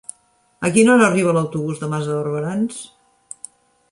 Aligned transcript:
A 0.67 0.71
quina 0.77 0.93
hora 0.93 1.05
arriba 1.07 1.35
l'autobús 1.37 1.83
de 1.83 1.91
Mas 1.93 2.09
de 2.11 2.15
Barberans? 2.19 2.79